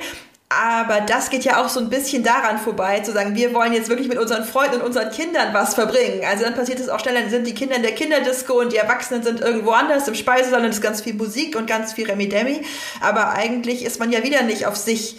[0.50, 3.88] Aber das geht ja auch so ein bisschen daran vorbei, zu sagen, wir wollen jetzt
[3.88, 6.24] wirklich mit unseren Freunden und unseren Kindern was verbringen.
[6.28, 8.78] Also dann passiert es auch schnell, dann sind die Kinder in der Kinderdisco und die
[8.78, 12.10] Erwachsenen sind irgendwo anders im Speisesaal und es ist ganz viel Musik und ganz viel
[12.10, 12.64] Remi-Demi.
[13.00, 15.18] Aber eigentlich ist man ja wieder nicht auf sich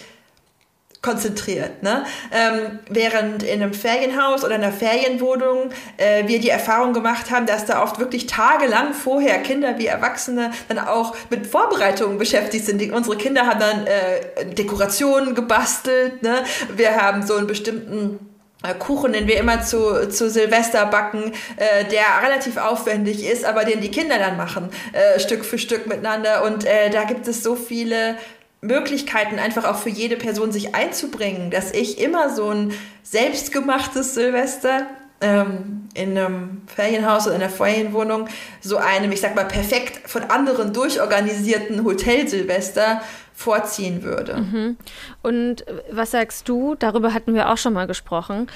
[1.03, 1.83] konzentriert.
[1.83, 2.05] Ne?
[2.31, 7.65] Ähm, während in einem Ferienhaus oder einer Ferienwohnung äh, wir die Erfahrung gemacht haben, dass
[7.65, 12.79] da oft wirklich tagelang vorher Kinder wie Erwachsene dann auch mit Vorbereitungen beschäftigt sind.
[12.79, 16.23] Die, unsere Kinder haben dann äh, Dekorationen gebastelt.
[16.23, 16.43] Ne?
[16.75, 18.19] Wir haben so einen bestimmten
[18.63, 23.65] äh, Kuchen, den wir immer zu, zu Silvester backen, äh, der relativ aufwendig ist, aber
[23.65, 26.45] den die Kinder dann machen, äh, Stück für Stück miteinander.
[26.45, 28.15] Und äh, da gibt es so viele
[28.63, 32.73] Möglichkeiten einfach auch für jede Person sich einzubringen, dass ich immer so ein
[33.03, 34.87] selbstgemachtes Silvester
[35.21, 38.27] ähm, in einem Ferienhaus oder in einer Ferienwohnung
[38.61, 43.01] so einem, ich sag mal, perfekt von anderen durchorganisierten Hotel-Silvester
[43.33, 44.37] vorziehen würde.
[44.37, 44.77] Mhm.
[45.21, 46.75] Und was sagst du?
[46.75, 48.47] Darüber hatten wir auch schon mal gesprochen.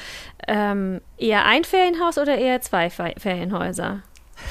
[0.47, 4.03] Ähm, eher ein Ferienhaus oder eher zwei Ferienhäuser?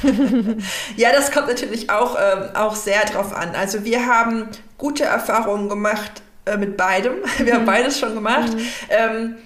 [0.97, 3.55] ja, das kommt natürlich auch, ähm, auch sehr drauf an.
[3.55, 7.15] Also wir haben gute Erfahrungen gemacht äh, mit beidem.
[7.39, 7.67] Wir haben mhm.
[7.67, 8.55] beides schon gemacht.
[8.55, 8.69] Mhm.
[8.89, 9.37] Ähm,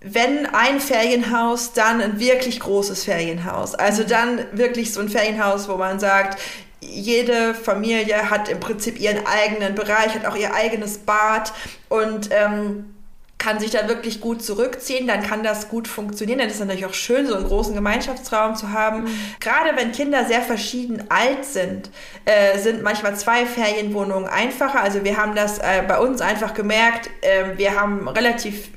[0.00, 3.74] wenn ein Ferienhaus, dann ein wirklich großes Ferienhaus.
[3.74, 6.38] Also dann wirklich so ein Ferienhaus, wo man sagt,
[6.80, 11.52] jede Familie hat im Prinzip ihren eigenen Bereich, hat auch ihr eigenes Bad
[11.88, 12.94] und ähm,
[13.38, 16.40] kann sich da wirklich gut zurückziehen, dann kann das gut funktionieren.
[16.40, 19.04] Dann ist es natürlich auch schön, so einen großen Gemeinschaftsraum zu haben.
[19.04, 19.10] Mhm.
[19.38, 21.90] Gerade wenn Kinder sehr verschieden alt sind,
[22.24, 24.82] äh, sind manchmal zwei Ferienwohnungen einfacher.
[24.82, 27.10] Also wir haben das äh, bei uns einfach gemerkt.
[27.20, 28.70] Äh, wir haben relativ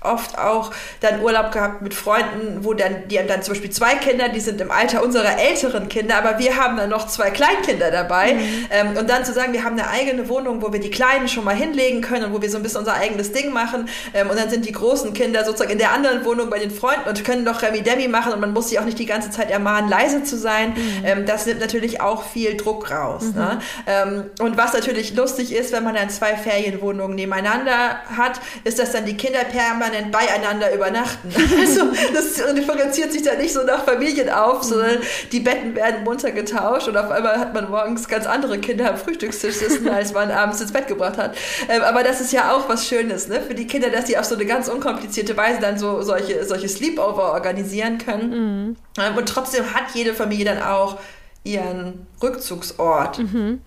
[0.00, 3.94] oft auch dann Urlaub gehabt mit Freunden, wo dann, die haben dann zum Beispiel zwei
[3.94, 7.90] Kinder, die sind im Alter unserer älteren Kinder, aber wir haben dann noch zwei Kleinkinder
[7.90, 8.34] dabei.
[8.34, 8.66] Mhm.
[8.70, 11.44] Ähm, und dann zu sagen, wir haben eine eigene Wohnung, wo wir die Kleinen schon
[11.44, 13.88] mal hinlegen können und wo wir so ein bisschen unser eigenes Ding machen.
[14.14, 17.08] Ähm, und dann sind die großen Kinder sozusagen in der anderen Wohnung bei den Freunden
[17.08, 19.50] und können doch Remi Demi machen und man muss sie auch nicht die ganze Zeit
[19.50, 20.70] ermahnen, leise zu sein.
[20.70, 21.04] Mhm.
[21.04, 23.22] Ähm, das nimmt natürlich auch viel Druck raus.
[23.22, 23.34] Mhm.
[23.34, 24.30] Ne?
[24.40, 29.04] Und was natürlich lustig ist, wenn man dann zwei Ferienwohnungen nebeneinander hat, ist, dass dann
[29.04, 31.32] die Kinder permanent beieinander übernachten.
[31.62, 34.98] Also das differenziert sich da nicht so nach Familien auf, sondern
[35.30, 38.96] die Betten werden munter getauscht und auf einmal hat man morgens ganz andere Kinder am
[38.96, 41.36] Frühstückstisch sitzen, als man abends ins Bett gebracht hat.
[41.68, 43.40] Ähm, aber das ist ja auch was Schönes ne?
[43.40, 46.68] für die Kinder, dass sie auf so eine ganz unkomplizierte Weise dann so solche, solche
[46.68, 48.30] Sleepover organisieren können.
[48.30, 48.76] Mhm.
[48.98, 50.98] Ähm, und trotzdem hat jede Familie dann auch
[51.44, 53.18] ihren Rückzugsort.
[53.18, 53.60] Mhm.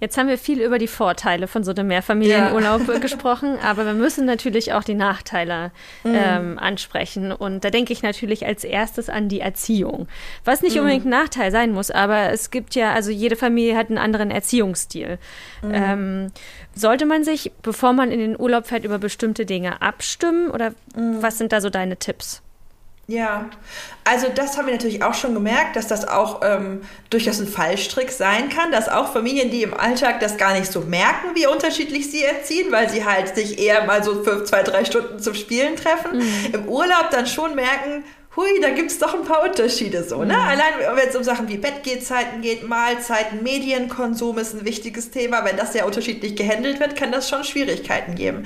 [0.00, 2.98] Jetzt haben wir viel über die Vorteile von so einem Mehrfamilienurlaub ja.
[3.00, 5.72] gesprochen, aber wir müssen natürlich auch die Nachteile
[6.04, 6.14] mhm.
[6.14, 7.32] ähm, ansprechen.
[7.32, 10.06] Und da denke ich natürlich als erstes an die Erziehung.
[10.44, 10.82] Was nicht mhm.
[10.82, 14.30] unbedingt ein Nachteil sein muss, aber es gibt ja, also jede Familie hat einen anderen
[14.30, 15.18] Erziehungsstil.
[15.62, 15.70] Mhm.
[15.74, 16.26] Ähm,
[16.76, 21.22] sollte man sich, bevor man in den Urlaub fährt, über bestimmte Dinge abstimmen oder mhm.
[21.22, 22.42] was sind da so deine Tipps?
[23.10, 23.48] Ja,
[24.04, 28.10] also das haben wir natürlich auch schon gemerkt, dass das auch ähm, durchaus ein Fallstrick
[28.10, 32.10] sein kann, dass auch Familien, die im Alltag das gar nicht so merken, wie unterschiedlich
[32.10, 35.76] sie erziehen, weil sie halt sich eher mal so für zwei, drei Stunden zum Spielen
[35.76, 36.52] treffen, mhm.
[36.52, 38.04] im Urlaub dann schon merken,
[38.38, 40.22] hui, da gibt es doch ein paar Unterschiede so.
[40.24, 40.34] Ne?
[40.34, 40.40] Mhm.
[40.40, 45.44] Allein wenn es um Sachen wie Bettgehzeiten geht, Mahlzeiten, Medienkonsum ist ein wichtiges Thema.
[45.44, 48.44] Wenn das sehr unterschiedlich gehandelt wird, kann das schon Schwierigkeiten geben.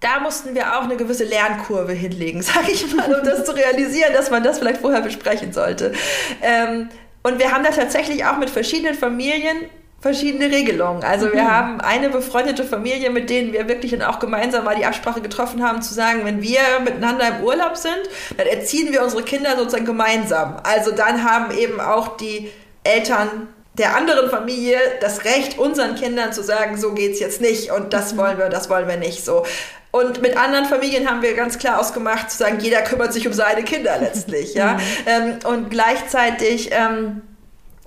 [0.00, 4.12] Da mussten wir auch eine gewisse Lernkurve hinlegen, sage ich mal, um das zu realisieren,
[4.12, 5.92] dass man das vielleicht vorher besprechen sollte.
[6.42, 6.88] Ähm,
[7.22, 9.56] und wir haben da tatsächlich auch mit verschiedenen Familien
[10.00, 11.04] verschiedene Regelungen.
[11.04, 11.50] Also wir mhm.
[11.50, 15.62] haben eine befreundete Familie, mit denen wir wirklich dann auch gemeinsam mal die Absprache getroffen
[15.62, 18.00] haben, zu sagen, wenn wir miteinander im Urlaub sind,
[18.36, 20.56] dann erziehen wir unsere Kinder sozusagen gemeinsam.
[20.62, 22.50] Also dann haben eben auch die
[22.82, 27.92] Eltern der anderen Familie das Recht, unseren Kindern zu sagen, so geht's jetzt nicht und
[27.92, 28.18] das mhm.
[28.18, 29.44] wollen wir, das wollen wir nicht so.
[29.92, 33.32] Und mit anderen Familien haben wir ganz klar ausgemacht, zu sagen, jeder kümmert sich um
[33.32, 34.74] seine Kinder letztlich, ja.
[34.74, 34.80] Mhm.
[35.06, 37.22] Ähm, und gleichzeitig ähm,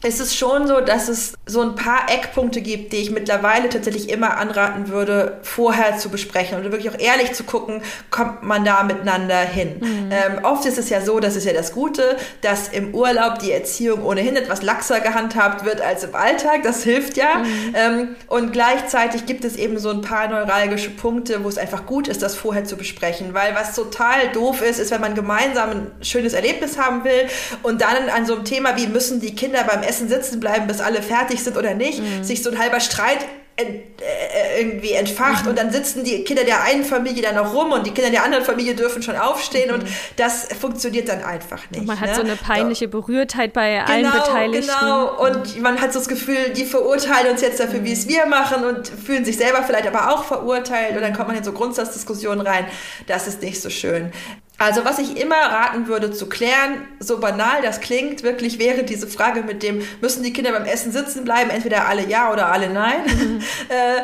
[0.03, 4.09] ist es schon so, dass es so ein paar Eckpunkte gibt, die ich mittlerweile tatsächlich
[4.09, 8.83] immer anraten würde, vorher zu besprechen und wirklich auch ehrlich zu gucken, kommt man da
[8.83, 9.77] miteinander hin.
[9.79, 10.09] Mhm.
[10.11, 13.51] Ähm, oft ist es ja so, das ist ja das Gute, dass im Urlaub die
[13.51, 16.63] Erziehung ohnehin etwas laxer gehandhabt wird als im Alltag.
[16.63, 17.39] Das hilft ja.
[17.39, 17.75] Mhm.
[17.75, 22.09] Ähm, und gleichzeitig gibt es eben so ein paar neuralgische Punkte, wo es einfach gut
[22.09, 23.33] ist, das vorher zu besprechen.
[23.33, 27.27] Weil was total doof ist, ist, wenn man gemeinsam ein schönes Erlebnis haben will
[27.61, 30.67] und dann an so einem Thema wie müssen die Kinder beim Essen Essen sitzen bleiben,
[30.67, 32.23] bis alle fertig sind oder nicht, mhm.
[32.23, 33.19] sich so ein halber Streit
[33.55, 35.51] ent, äh, irgendwie entfacht mhm.
[35.51, 38.23] und dann sitzen die Kinder der einen Familie dann noch rum und die Kinder der
[38.23, 39.81] anderen Familie dürfen schon aufstehen mhm.
[39.81, 41.81] und das funktioniert dann einfach nicht.
[41.81, 42.15] Und man hat ne?
[42.15, 44.73] so eine peinliche Berührtheit bei genau, allen Beteiligten.
[44.79, 48.25] Genau, und man hat so das Gefühl, die verurteilen uns jetzt dafür, wie es wir
[48.25, 51.51] machen und fühlen sich selber vielleicht aber auch verurteilt und dann kommt man in so
[51.51, 52.65] Grundsatzdiskussionen rein.
[53.05, 54.11] Das ist nicht so schön.
[54.59, 59.07] Also was ich immer raten würde zu klären, so banal das klingt, wirklich wäre diese
[59.07, 62.69] Frage mit dem, müssen die Kinder beim Essen sitzen bleiben, entweder alle ja oder alle
[62.69, 63.01] nein.
[63.05, 63.39] Mhm.
[63.69, 64.03] äh,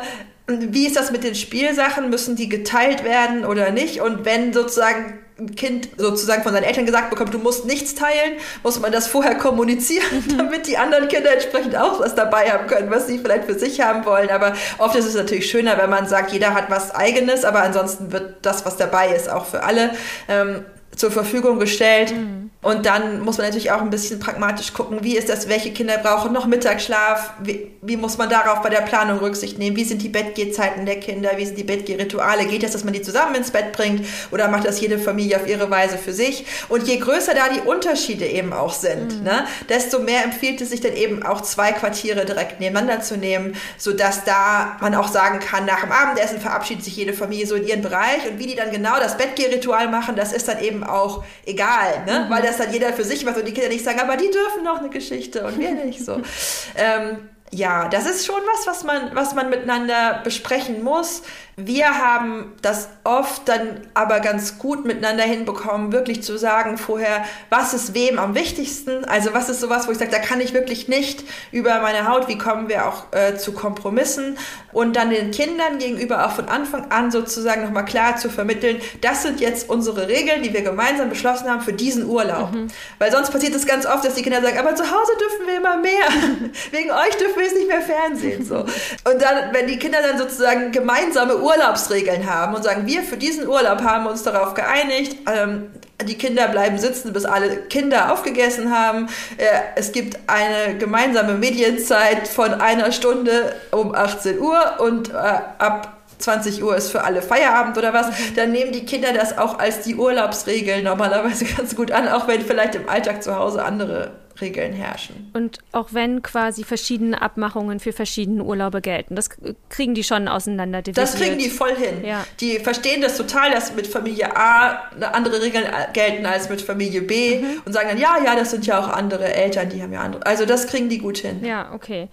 [0.72, 2.10] wie ist das mit den Spielsachen?
[2.10, 4.00] Müssen die geteilt werden oder nicht?
[4.00, 8.34] Und wenn sozusagen ein Kind sozusagen von seinen Eltern gesagt bekommt, du musst nichts teilen,
[8.62, 10.38] muss man das vorher kommunizieren, mhm.
[10.38, 13.80] damit die anderen Kinder entsprechend auch was dabei haben können, was sie vielleicht für sich
[13.80, 14.30] haben wollen.
[14.30, 18.12] Aber oft ist es natürlich schöner, wenn man sagt, jeder hat was eigenes, aber ansonsten
[18.12, 19.90] wird das, was dabei ist, auch für alle
[20.28, 22.12] ähm, zur Verfügung gestellt.
[22.14, 22.50] Mhm.
[22.62, 25.96] Und dann muss man natürlich auch ein bisschen pragmatisch gucken, wie ist das, welche Kinder
[25.96, 30.02] brauchen noch Mittagsschlaf, wie, wie muss man darauf bei der Planung Rücksicht nehmen, wie sind
[30.02, 33.50] die Bettgehzeiten der Kinder, wie sind die Bettgehrituale, geht das, dass man die zusammen ins
[33.50, 36.44] Bett bringt oder macht das jede Familie auf ihre Weise für sich?
[36.68, 39.24] Und je größer da die Unterschiede eben auch sind, mhm.
[39.24, 43.56] ne, desto mehr empfiehlt es sich dann eben auch zwei Quartiere direkt nebeneinander zu nehmen,
[43.78, 47.66] sodass da man auch sagen kann, nach dem Abendessen verabschiedet sich jede Familie so in
[47.66, 51.24] ihren Bereich und wie die dann genau das Bettgehritual machen, das ist dann eben auch
[51.46, 52.26] egal, ne?
[52.26, 52.30] Mhm.
[52.30, 54.64] weil das dann jeder für sich macht und die Kinder nicht sagen, aber die dürfen
[54.64, 56.20] noch eine Geschichte und wir nicht so.
[56.76, 61.22] ähm, Ja, das ist schon was, was man, was man miteinander besprechen muss.
[61.56, 67.74] Wir haben das oft dann aber ganz gut miteinander hinbekommen, wirklich zu sagen vorher, was
[67.74, 69.04] ist wem am wichtigsten.
[69.04, 72.28] Also was ist sowas, wo ich sage, da kann ich wirklich nicht über meine Haut,
[72.28, 74.38] wie kommen wir auch äh, zu Kompromissen
[74.72, 79.22] und dann den Kindern gegenüber auch von Anfang an sozusagen nochmal klar zu vermitteln, das
[79.22, 82.52] sind jetzt unsere Regeln, die wir gemeinsam beschlossen haben für diesen Urlaub.
[82.52, 82.68] Mhm.
[82.98, 85.56] Weil sonst passiert es ganz oft, dass die Kinder sagen, aber zu Hause dürfen wir
[85.56, 86.06] immer mehr.
[86.70, 88.44] Wegen euch dürfen wir jetzt nicht mehr Fernsehen.
[88.44, 88.58] So.
[88.58, 93.48] Und dann, wenn die Kinder dann sozusagen gemeinsame Urlaubsregeln haben und sagen, wir für diesen
[93.48, 95.70] Urlaub haben uns darauf geeinigt, ähm,
[96.06, 99.08] die Kinder bleiben sitzen, bis alle Kinder aufgegessen haben.
[99.36, 99.44] Äh,
[99.76, 106.62] es gibt eine gemeinsame Medienzeit von einer Stunde um 18 Uhr und äh, ab 20
[106.62, 109.96] Uhr ist für alle Feierabend oder was, dann nehmen die Kinder das auch als die
[109.96, 115.30] Urlaubsregeln normalerweise ganz gut an, auch wenn vielleicht im Alltag zu Hause andere Regeln herrschen.
[115.34, 119.30] Und auch wenn quasi verschiedene Abmachungen für verschiedene Urlaube gelten, das
[119.68, 122.04] kriegen die schon auseinander Das kriegen die voll hin.
[122.04, 122.24] Ja.
[122.40, 127.38] Die verstehen das total, dass mit Familie A andere Regeln gelten als mit Familie B
[127.40, 127.62] mhm.
[127.64, 130.26] und sagen dann, ja, ja, das sind ja auch andere Eltern, die haben ja andere.
[130.26, 131.44] Also das kriegen die gut hin.
[131.44, 132.08] Ja, okay.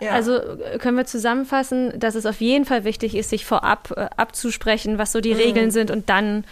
[0.00, 0.12] Ja.
[0.12, 4.08] Also äh, können wir zusammenfassen, dass es auf jeden Fall wichtig ist, sich vorab äh,
[4.16, 5.40] abzusprechen, was so die mhm.
[5.40, 6.44] Regeln sind und dann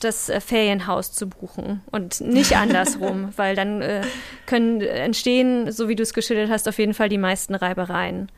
[0.00, 4.02] das äh, Ferienhaus zu buchen und nicht andersrum, weil dann äh,
[4.46, 8.30] können entstehen, so wie du es geschildert hast, auf jeden Fall die meisten Reibereien.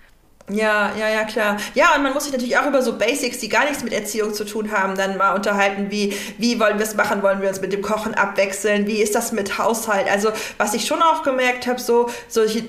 [0.52, 1.58] Ja, ja, ja, klar.
[1.74, 4.34] Ja, und man muss sich natürlich auch über so Basics, die gar nichts mit Erziehung
[4.34, 7.60] zu tun haben, dann mal unterhalten, wie, wie wollen wir es machen, wollen wir uns
[7.60, 10.10] mit dem Kochen abwechseln, wie ist das mit Haushalt?
[10.10, 12.64] Also, was ich schon auch gemerkt habe, so, solche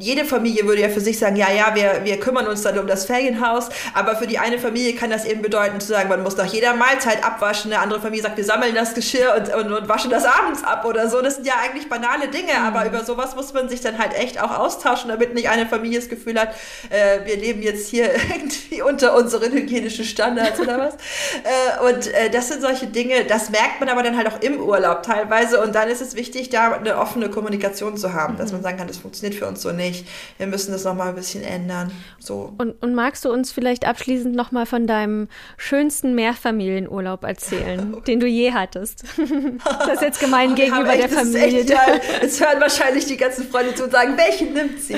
[0.00, 2.86] jede Familie würde ja für sich sagen, ja, ja, wir, wir kümmern uns dann um
[2.86, 6.36] das Ferienhaus, aber für die eine Familie kann das eben bedeuten zu sagen, man muss
[6.36, 9.88] nach jeder Mahlzeit abwaschen, eine andere Familie sagt, wir sammeln das Geschirr und, und, und
[9.88, 11.20] waschen das abends ab oder so.
[11.20, 12.66] Das sind ja eigentlich banale Dinge, mhm.
[12.66, 15.98] aber über sowas muss man sich dann halt echt auch austauschen, damit nicht eine Familie
[15.98, 16.54] das Gefühl hat,
[16.90, 20.94] äh, wir leben jetzt hier irgendwie unter unseren hygienischen Standards oder was.
[21.44, 24.60] äh, und äh, das sind solche Dinge, das merkt man aber dann halt auch im
[24.60, 28.38] Urlaub teilweise und dann ist es wichtig, da eine offene Kommunikation zu haben, mhm.
[28.38, 30.06] dass man sagen kann, das funktioniert für uns so nicht nicht.
[30.36, 31.90] Wir müssen das nochmal ein bisschen ändern.
[32.18, 32.52] So.
[32.58, 38.26] Und, und magst du uns vielleicht abschließend nochmal von deinem schönsten Mehrfamilienurlaub erzählen, den du
[38.26, 39.04] je hattest?
[39.64, 41.60] das ist jetzt gemein oh, gegenüber echt, der Familie.
[41.60, 41.80] Echt, ja,
[42.22, 44.96] jetzt hören wahrscheinlich die ganzen Freunde zu und sagen, welchen nimmt sie?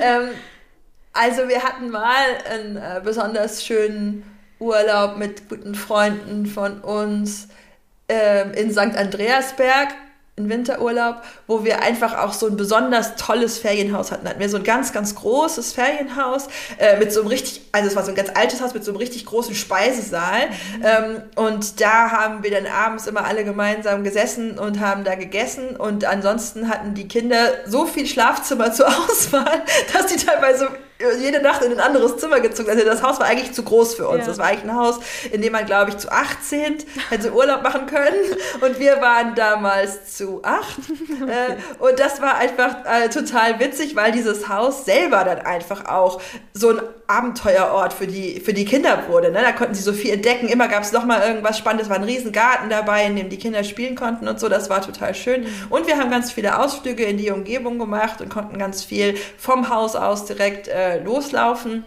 [0.00, 0.28] ähm,
[1.12, 4.24] also wir hatten mal einen äh, besonders schönen
[4.58, 7.48] Urlaub mit guten Freunden von uns
[8.08, 8.96] ähm, in St.
[8.96, 9.94] Andreasberg
[10.36, 14.28] in Winterurlaub, wo wir einfach auch so ein besonders tolles Ferienhaus hatten.
[14.28, 17.94] Hatten wir so ein ganz, ganz großes Ferienhaus äh, mit so einem richtig, also es
[17.94, 20.48] war so ein ganz altes Haus mit so einem richtig großen Speisesaal.
[20.48, 20.82] Mhm.
[20.82, 25.76] Ähm, und da haben wir dann abends immer alle gemeinsam gesessen und haben da gegessen.
[25.76, 30.68] Und ansonsten hatten die Kinder so viel Schlafzimmer zur Auswahl, dass die teilweise
[31.20, 32.70] jede Nacht in ein anderes Zimmer gezogen.
[32.70, 34.20] Also das Haus war eigentlich zu groß für uns.
[34.20, 34.26] Ja.
[34.26, 35.00] Das war eigentlich ein Haus,
[35.32, 36.78] in dem man, glaube ich, zu 18
[37.10, 38.14] hätte Urlaub machen können.
[38.60, 40.78] Und wir waren damals zu 8.
[41.26, 46.20] äh, und das war einfach äh, total witzig, weil dieses Haus selber dann einfach auch
[46.52, 49.32] so ein Abenteuerort für die, für die Kinder wurde.
[49.32, 49.40] Ne?
[49.42, 50.48] Da konnten sie so viel entdecken.
[50.48, 51.88] Immer gab es noch mal irgendwas Spannendes.
[51.88, 54.48] Es war ein riesen Garten dabei, in dem die Kinder spielen konnten und so.
[54.48, 55.42] Das war total schön.
[55.42, 55.48] Mhm.
[55.70, 59.68] Und wir haben ganz viele Ausflüge in die Umgebung gemacht und konnten ganz viel vom
[59.68, 61.84] Haus aus direkt äh, loslaufen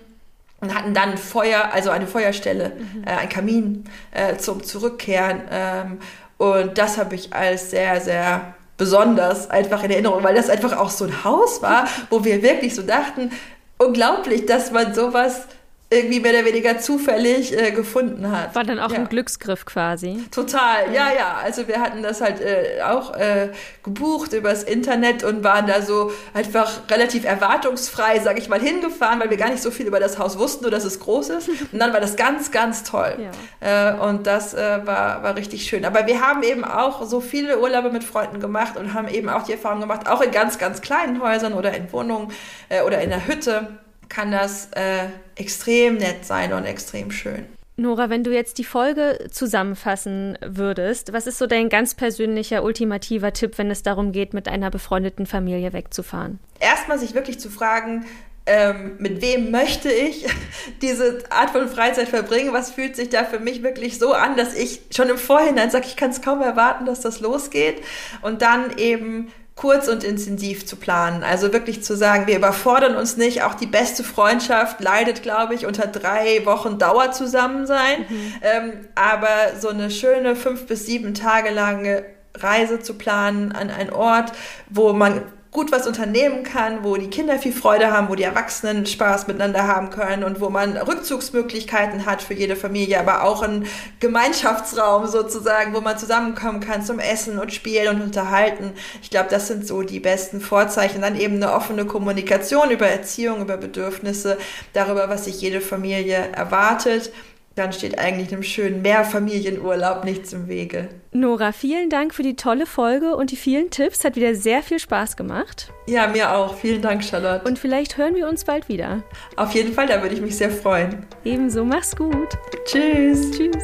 [0.62, 3.04] und hatten dann Feuer, also eine Feuerstelle, mhm.
[3.04, 5.42] äh, ein Kamin äh, zum Zurückkehren.
[5.52, 6.00] Ähm,
[6.38, 10.92] und das habe ich als sehr, sehr besonders einfach in Erinnerung, weil das einfach auch
[10.92, 13.32] so ein Haus war, wo wir wirklich so dachten,
[13.78, 15.48] unglaublich, dass man sowas
[15.90, 18.54] irgendwie mehr oder weniger zufällig äh, gefunden hat.
[18.56, 18.98] War dann auch ja.
[18.98, 20.22] ein Glücksgriff quasi.
[20.32, 21.38] Total, ja, ja.
[21.42, 23.52] Also wir hatten das halt äh, auch äh,
[23.84, 29.30] gebucht übers Internet und waren da so einfach relativ erwartungsfrei, sag ich mal, hingefahren, weil
[29.30, 31.50] wir gar nicht so viel über das Haus wussten, nur dass es groß ist.
[31.72, 33.18] Und dann war das ganz, ganz toll.
[33.62, 33.94] Ja.
[33.94, 35.86] Äh, und das äh, war, war richtig schön.
[35.86, 39.44] Aber wir haben eben auch so viele Urlaube mit Freunden gemacht und haben eben auch
[39.44, 42.32] die Erfahrung gemacht, auch in ganz, ganz kleinen Häusern oder in Wohnungen
[42.70, 47.46] äh, oder in der Hütte kann das äh, extrem nett sein und extrem schön.
[47.80, 53.34] Nora, wenn du jetzt die Folge zusammenfassen würdest, was ist so dein ganz persönlicher, ultimativer
[53.34, 56.40] Tipp, wenn es darum geht, mit einer befreundeten Familie wegzufahren?
[56.60, 58.04] Erstmal sich wirklich zu fragen,
[58.48, 60.26] ähm, mit wem möchte ich
[60.82, 62.52] diese Art von Freizeit verbringen?
[62.52, 65.86] Was fühlt sich da für mich wirklich so an, dass ich schon im Vorhinein sage,
[65.86, 67.84] ich kann es kaum erwarten, dass das losgeht.
[68.24, 71.24] Und dann eben kurz und intensiv zu planen.
[71.24, 73.44] Also wirklich zu sagen, wir überfordern uns nicht.
[73.44, 78.06] Auch die beste Freundschaft leidet, glaube ich, unter drei Wochen Dauer zusammen sein.
[78.08, 78.34] Mhm.
[78.42, 83.90] Ähm, aber so eine schöne fünf bis sieben Tage lange Reise zu planen an einen
[83.90, 84.32] Ort,
[84.70, 88.86] wo man gut was unternehmen kann, wo die Kinder viel Freude haben, wo die Erwachsenen
[88.86, 93.66] Spaß miteinander haben können und wo man Rückzugsmöglichkeiten hat für jede Familie, aber auch einen
[94.00, 98.74] Gemeinschaftsraum sozusagen, wo man zusammenkommen kann zum Essen und Spielen und unterhalten.
[99.02, 101.02] Ich glaube, das sind so die besten Vorzeichen.
[101.02, 104.38] Dann eben eine offene Kommunikation über Erziehung, über Bedürfnisse,
[104.74, 107.12] darüber, was sich jede Familie erwartet
[107.58, 110.90] dann steht eigentlich einem schönen Mehrfamilienurlaub nichts im Wege.
[111.12, 114.06] Nora, vielen Dank für die tolle Folge und die vielen Tipps.
[114.06, 115.74] Hat wieder sehr viel Spaß gemacht.
[115.88, 116.56] Ja, mir auch.
[116.56, 117.48] Vielen Dank, Charlotte.
[117.48, 119.04] Und vielleicht hören wir uns bald wieder.
[119.36, 121.06] Auf jeden Fall, da würde ich mich sehr freuen.
[121.24, 122.38] Ebenso, mach's gut.
[122.66, 123.32] Tschüss.
[123.32, 123.64] Tschüss.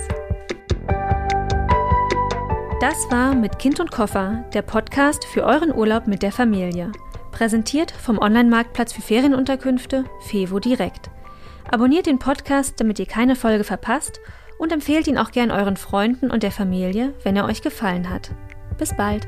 [2.82, 6.92] Das war Mit Kind und Koffer, der Podcast für euren Urlaub mit der Familie.
[7.32, 11.10] Präsentiert vom Online-Marktplatz für Ferienunterkünfte Fevo Direkt.
[11.74, 14.20] Abonniert den Podcast, damit ihr keine Folge verpasst
[14.60, 18.30] und empfehlt ihn auch gern euren Freunden und der Familie, wenn er euch gefallen hat.
[18.78, 19.26] Bis bald!